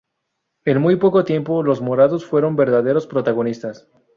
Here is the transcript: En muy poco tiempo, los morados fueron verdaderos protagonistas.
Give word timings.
En 0.65 0.79
muy 0.81 0.95
poco 0.95 1.23
tiempo, 1.25 1.61
los 1.61 1.79
morados 1.79 2.25
fueron 2.25 2.55
verdaderos 2.55 3.05
protagonistas. 3.05 3.87